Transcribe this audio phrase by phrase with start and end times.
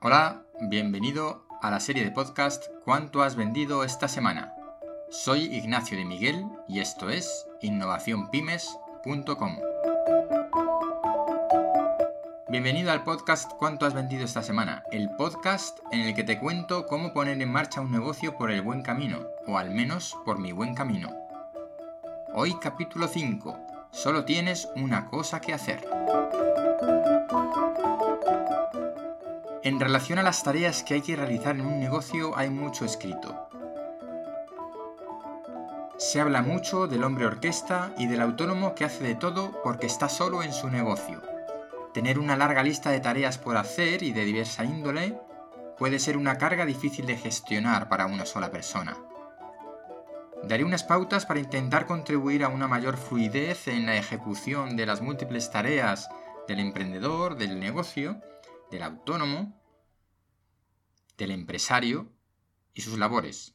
[0.00, 4.52] Hola, bienvenido a la serie de podcast ¿Cuánto has vendido esta semana?
[5.10, 9.56] Soy Ignacio de Miguel y esto es innovacionpymes.com.
[12.48, 14.82] Bienvenido al podcast ¿Cuánto has vendido esta semana?
[14.90, 18.62] El podcast en el que te cuento cómo poner en marcha un negocio por el
[18.62, 21.10] buen camino, o al menos por mi buen camino.
[22.34, 23.56] Hoy capítulo 5.
[23.92, 25.86] Solo tienes una cosa que hacer.
[29.64, 33.48] En relación a las tareas que hay que realizar en un negocio hay mucho escrito.
[35.98, 40.08] Se habla mucho del hombre orquesta y del autónomo que hace de todo porque está
[40.08, 41.22] solo en su negocio.
[41.94, 45.16] Tener una larga lista de tareas por hacer y de diversa índole
[45.78, 48.96] puede ser una carga difícil de gestionar para una sola persona.
[50.42, 55.00] Daré unas pautas para intentar contribuir a una mayor fluidez en la ejecución de las
[55.00, 56.08] múltiples tareas
[56.48, 58.20] del emprendedor, del negocio,
[58.72, 59.62] del autónomo,
[61.18, 62.10] del empresario
[62.74, 63.54] y sus labores.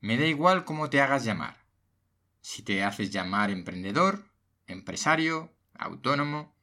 [0.00, 1.58] Me da igual cómo te hagas llamar.
[2.40, 4.24] Si te haces llamar emprendedor,
[4.66, 6.56] empresario, autónomo.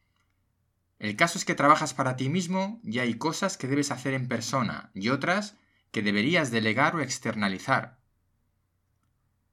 [0.98, 4.28] El caso es que trabajas para ti mismo y hay cosas que debes hacer en
[4.28, 5.58] persona y otras
[5.92, 8.00] que deberías delegar o externalizar.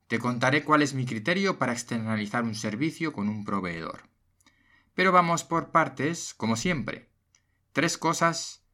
[0.06, 4.13] Te contaré cuál es mi criterio para externalizar un servicio con un proveedor.
[4.94, 7.08] Pero vamos por partes, como siempre.
[7.72, 8.64] Tres cosas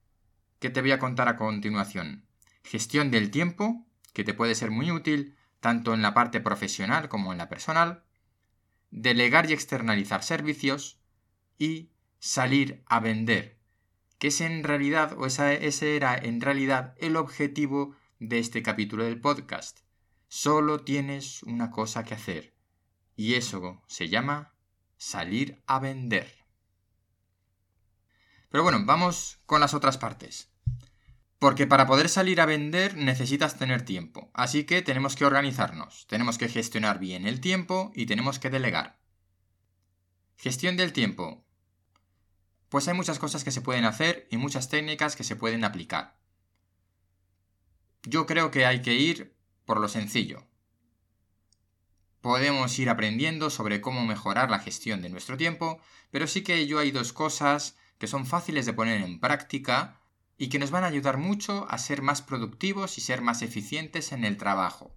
[0.59, 2.27] que te voy a contar a continuación.
[2.63, 7.33] Gestión del tiempo, que te puede ser muy útil tanto en la parte profesional como
[7.33, 8.05] en la personal.
[8.91, 11.01] Delegar y externalizar servicios.
[11.59, 13.59] Y salir a vender,
[14.19, 19.21] que es en realidad, o ese era en realidad el objetivo de este capítulo del
[19.21, 19.81] podcast.
[20.29, 22.55] Solo tienes una cosa que hacer.
[23.17, 24.55] Y eso se llama
[25.01, 26.31] salir a vender.
[28.51, 30.51] Pero bueno, vamos con las otras partes.
[31.39, 34.31] Porque para poder salir a vender necesitas tener tiempo.
[34.35, 39.01] Así que tenemos que organizarnos, tenemos que gestionar bien el tiempo y tenemos que delegar.
[40.37, 41.47] Gestión del tiempo.
[42.69, 46.19] Pues hay muchas cosas que se pueden hacer y muchas técnicas que se pueden aplicar.
[48.03, 50.50] Yo creo que hay que ir por lo sencillo.
[52.21, 56.79] Podemos ir aprendiendo sobre cómo mejorar la gestión de nuestro tiempo, pero sí que yo
[56.79, 60.01] hay dos cosas que son fáciles de poner en práctica
[60.37, 64.13] y que nos van a ayudar mucho a ser más productivos y ser más eficientes
[64.13, 64.95] en el trabajo.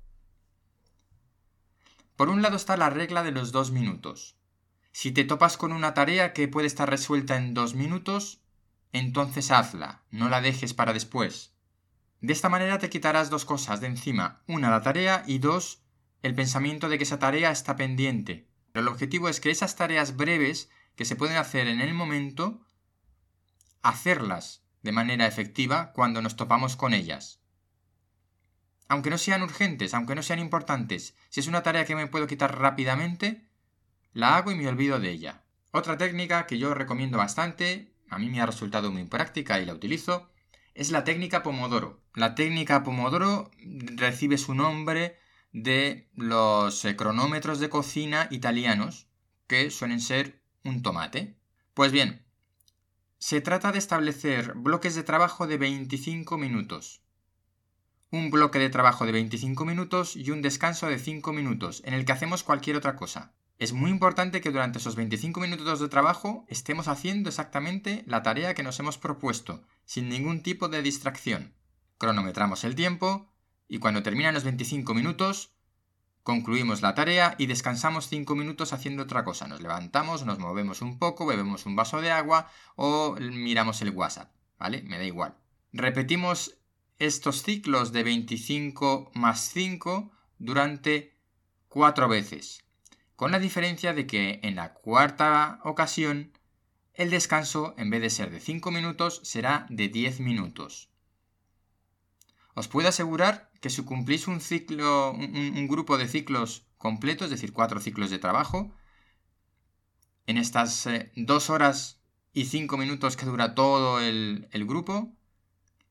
[2.15, 4.37] Por un lado está la regla de los dos minutos.
[4.91, 8.41] Si te topas con una tarea que puede estar resuelta en dos minutos,
[8.93, 11.53] entonces hazla, no la dejes para después.
[12.21, 15.82] De esta manera te quitarás dos cosas de encima, una la tarea y dos
[16.23, 18.47] el pensamiento de que esa tarea está pendiente.
[18.71, 22.65] Pero el objetivo es que esas tareas breves que se pueden hacer en el momento
[23.83, 27.41] hacerlas de manera efectiva cuando nos topamos con ellas.
[28.87, 32.27] Aunque no sean urgentes, aunque no sean importantes, si es una tarea que me puedo
[32.27, 33.49] quitar rápidamente,
[34.13, 35.43] la hago y me olvido de ella.
[35.71, 39.73] Otra técnica que yo recomiendo bastante, a mí me ha resultado muy práctica y la
[39.73, 40.29] utilizo,
[40.73, 42.01] es la técnica Pomodoro.
[42.13, 43.51] La técnica Pomodoro
[43.95, 45.17] recibe su nombre
[45.53, 49.07] de los eh, cronómetros de cocina italianos,
[49.47, 51.37] que suelen ser un tomate.
[51.73, 52.25] Pues bien,
[53.19, 57.01] se trata de establecer bloques de trabajo de 25 minutos.
[58.09, 62.03] Un bloque de trabajo de 25 minutos y un descanso de 5 minutos, en el
[62.03, 63.33] que hacemos cualquier otra cosa.
[63.59, 68.55] Es muy importante que durante esos 25 minutos de trabajo estemos haciendo exactamente la tarea
[68.55, 71.53] que nos hemos propuesto, sin ningún tipo de distracción.
[71.97, 73.32] Cronometramos el tiempo
[73.67, 75.53] y cuando terminan los 25 minutos
[76.23, 79.45] Concluimos la tarea y descansamos 5 minutos haciendo otra cosa.
[79.49, 84.33] Nos levantamos, nos movemos un poco, bebemos un vaso de agua o miramos el WhatsApp.
[84.57, 84.83] ¿Vale?
[84.83, 85.35] Me da igual.
[85.73, 86.57] Repetimos
[86.97, 91.17] estos ciclos de 25 más 5 durante
[91.67, 92.63] 4 veces.
[93.17, 96.31] Con la diferencia de que en la cuarta ocasión
[96.93, 100.89] el descanso, en vez de ser de 5 minutos, será de 10 minutos.
[102.53, 107.53] Os puedo asegurar que si cumplís un ciclo, un, grupo de ciclos completos, es decir,
[107.53, 108.75] cuatro ciclos de trabajo,
[110.27, 112.01] en estas eh, dos horas
[112.33, 115.15] y cinco minutos que dura todo el, el grupo,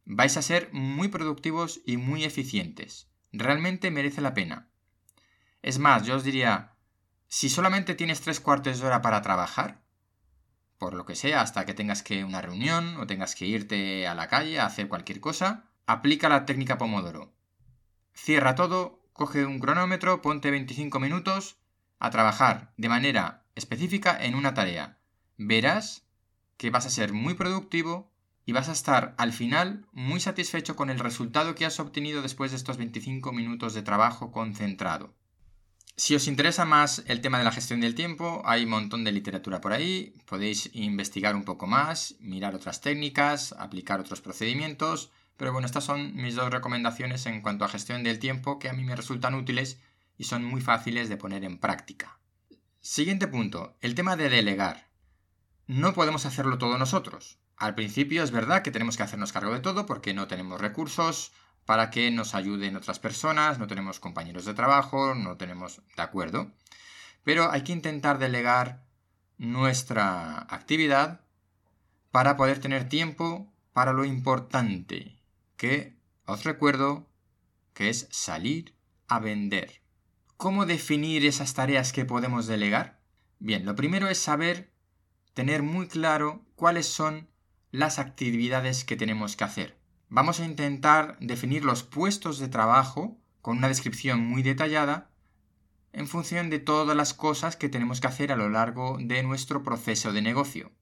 [0.04, 3.08] vais a ser muy productivos y muy eficientes.
[3.32, 4.68] Realmente merece la pena.
[5.62, 6.76] Es más, yo os diría,
[7.26, 9.82] si solamente tienes tres cuartos de hora para trabajar,
[10.76, 14.14] por lo que sea, hasta que tengas que una reunión o tengas que irte a
[14.14, 17.34] la calle a hacer cualquier cosa, Aplica la técnica Pomodoro.
[18.14, 21.56] Cierra todo, coge un cronómetro, ponte 25 minutos
[21.98, 24.98] a trabajar de manera específica en una tarea.
[25.36, 26.04] verás
[26.56, 28.12] que vas a ser muy productivo
[28.44, 32.50] y vas a estar al final muy satisfecho con el resultado que has obtenido después
[32.50, 35.14] de estos 25 minutos de trabajo concentrado.
[35.96, 39.12] Si os interesa más el tema de la gestión del tiempo, hay un montón de
[39.12, 45.52] literatura por ahí, podéis investigar un poco más, mirar otras técnicas, aplicar otros procedimientos, pero
[45.52, 48.84] bueno, estas son mis dos recomendaciones en cuanto a gestión del tiempo que a mí
[48.84, 49.80] me resultan útiles
[50.16, 52.18] y son muy fáciles de poner en práctica.
[52.80, 54.88] Siguiente punto, el tema de delegar.
[55.66, 57.38] No podemos hacerlo todo nosotros.
[57.56, 61.32] Al principio es verdad que tenemos que hacernos cargo de todo porque no tenemos recursos
[61.64, 65.80] para que nos ayuden otras personas, no tenemos compañeros de trabajo, no tenemos...
[65.96, 66.50] ¿De acuerdo?
[67.22, 68.84] Pero hay que intentar delegar
[69.38, 71.20] nuestra actividad
[72.10, 75.21] para poder tener tiempo para lo importante,
[75.62, 77.08] que os recuerdo
[77.72, 78.74] que es salir
[79.06, 79.80] a vender.
[80.36, 83.00] ¿Cómo definir esas tareas que podemos delegar?
[83.38, 84.72] Bien, lo primero es saber,
[85.34, 87.28] tener muy claro cuáles son
[87.70, 89.78] las actividades que tenemos que hacer.
[90.08, 95.12] Vamos a intentar definir los puestos de trabajo con una descripción muy detallada
[95.92, 99.62] en función de todas las cosas que tenemos que hacer a lo largo de nuestro
[99.62, 100.72] proceso de negocio.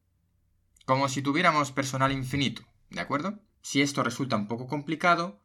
[0.87, 3.41] Como si tuviéramos personal infinito, ¿de acuerdo?
[3.63, 5.43] Si esto resulta un poco complicado,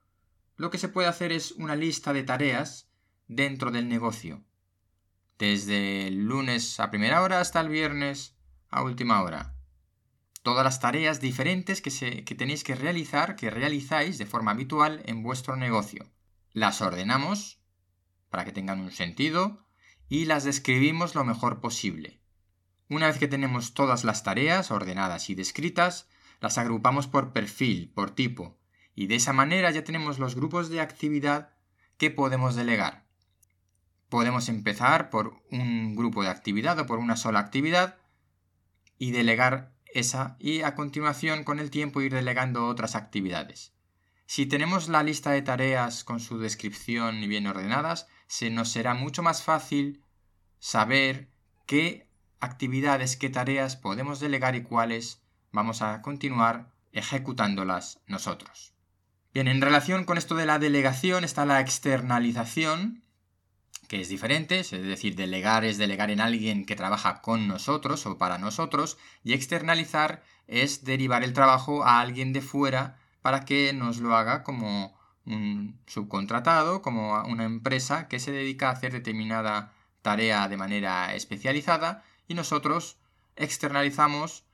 [0.58, 2.90] lo que se puede hacer es una lista de tareas
[3.28, 4.44] dentro del negocio,
[5.38, 8.36] desde el lunes a primera hora hasta el viernes
[8.70, 9.56] a última hora
[10.46, 11.90] todas las tareas diferentes que,
[12.38, 16.06] tenéis que realizar, que realizáis de forma habitual en vuestro negocio.
[16.54, 17.60] Las ordenamos
[18.30, 19.66] para que tengan un sentido
[20.08, 22.22] y las describimos lo mejor posible.
[22.90, 26.08] Una vez que tenemos todas las tareas ordenadas y descritas,
[26.40, 28.58] las agrupamos por perfil, por tipo,
[28.96, 31.50] y de esa manera ya tenemos los grupos de actividad
[31.98, 33.06] que podemos delegar.
[34.10, 37.98] Podemos empezar por un grupo de actividad o por una sola actividad
[38.98, 43.74] y delegar esa y a continuación con el tiempo ir delegando otras actividades.
[44.28, 48.94] Si tenemos la lista de tareas con su descripción y bien ordenadas, se nos será
[48.94, 50.04] mucho más fácil
[50.60, 51.30] saber
[51.66, 52.10] qué
[52.40, 55.25] actividades, qué tareas podemos delegar y cuáles
[55.56, 58.74] vamos a continuar ejecutándolas nosotros.
[59.34, 63.04] Bien, en relación con esto de la delegación está la externalización,
[63.88, 68.18] que es diferente, es decir, delegar es delegar en alguien que trabaja con nosotros o
[68.18, 73.98] para nosotros, y externalizar es derivar el trabajo a alguien de fuera para que nos
[73.98, 80.48] lo haga como un subcontratado, como una empresa que se dedica a hacer determinada tarea
[80.48, 82.98] de manera especializada y nosotros
[83.36, 84.46] externalizamos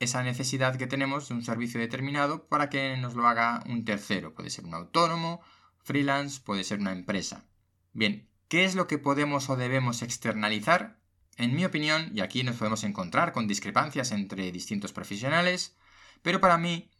[0.00, 4.34] esa necesidad que tenemos de un servicio determinado para que nos lo haga un tercero.
[4.34, 5.40] Puede ser un autónomo,
[5.78, 7.44] freelance, puede ser una empresa.
[7.92, 10.98] Bien, ¿Qué es lo que podemos o debemos externalizar?
[11.36, 15.76] En mi opinión, y aquí nos podemos encontrar con discrepancias entre distintos profesionales,
[16.22, 16.90] pero para mí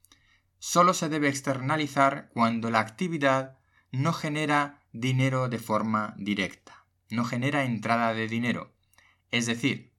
[0.61, 3.59] solo se debe externalizar cuando la actividad
[3.91, 8.73] no genera dinero de forma directa, no genera entrada de dinero.
[9.33, 9.90] Es decir,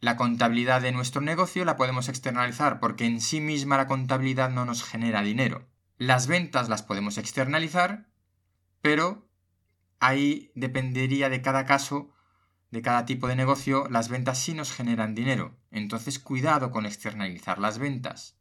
[0.00, 4.64] la contabilidad de nuestro negocio la podemos externalizar porque en sí misma la contabilidad no
[4.64, 5.68] nos genera dinero.
[5.98, 8.08] Las ventas las podemos externalizar,
[8.80, 9.28] pero
[9.98, 12.14] ahí dependería de cada caso,
[12.70, 15.58] de cada tipo de negocio, las ventas sí nos generan dinero.
[15.70, 18.38] Entonces cuidado con externalizar las ventas.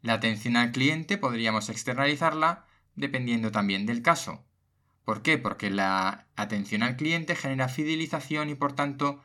[0.00, 4.46] La atención al cliente podríamos externalizarla dependiendo también del caso.
[5.04, 5.36] ¿Por qué?
[5.36, 9.22] Porque la atención al cliente genera fidelización y por tanto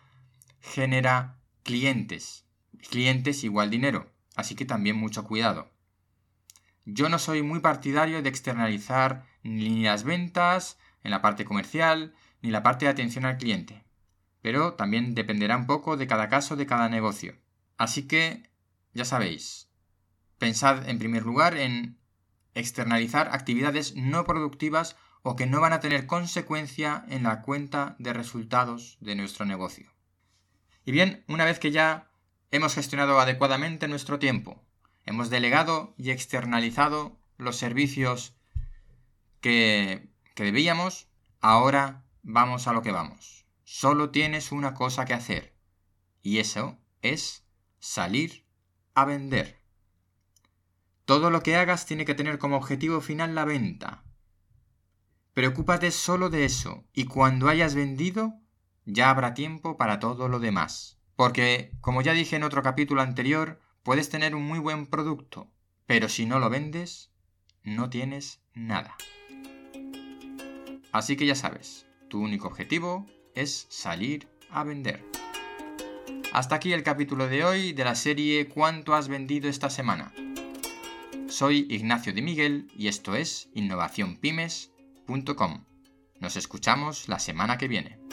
[0.61, 2.45] genera clientes.
[2.89, 4.11] Clientes igual dinero.
[4.35, 5.71] Así que también mucho cuidado.
[6.85, 12.51] Yo no soy muy partidario de externalizar ni las ventas, en la parte comercial ni
[12.51, 13.85] la parte de atención al cliente.
[14.41, 17.35] Pero también dependerá un poco de cada caso de cada negocio.
[17.77, 18.49] Así que,
[18.93, 19.69] ya sabéis,
[20.37, 21.97] pensad en primer lugar en
[22.53, 28.13] externalizar actividades no productivas o que no van a tener consecuencia en la cuenta de
[28.13, 29.94] resultados de nuestro negocio.
[30.85, 32.09] Y bien, una vez que ya
[32.51, 34.63] hemos gestionado adecuadamente nuestro tiempo,
[35.05, 38.35] hemos delegado y externalizado los servicios
[39.41, 41.07] que que debíamos,
[41.39, 43.45] ahora vamos a lo que vamos.
[43.63, 45.55] Solo tienes una cosa que hacer,
[46.21, 47.45] y eso es
[47.79, 48.45] salir
[48.93, 49.61] a vender.
[51.05, 54.03] Todo lo que hagas tiene que tener como objetivo final la venta.
[55.33, 58.33] Preocúpate solo de eso, y cuando hayas vendido,
[58.85, 60.97] ya habrá tiempo para todo lo demás.
[61.15, 65.49] Porque, como ya dije en otro capítulo anterior, puedes tener un muy buen producto,
[65.85, 67.11] pero si no lo vendes,
[67.63, 68.95] no tienes nada.
[70.91, 75.03] Así que ya sabes, tu único objetivo es salir a vender.
[76.33, 80.13] Hasta aquí el capítulo de hoy de la serie ¿Cuánto has vendido esta semana?
[81.27, 85.65] Soy Ignacio de Miguel y esto es innovacionpymes.com.
[86.19, 88.04] Nos escuchamos la semana que viene.